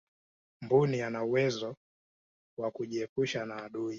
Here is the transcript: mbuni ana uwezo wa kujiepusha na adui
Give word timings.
mbuni 0.61 1.01
ana 1.01 1.23
uwezo 1.23 1.75
wa 2.57 2.71
kujiepusha 2.71 3.45
na 3.45 3.63
adui 3.63 3.89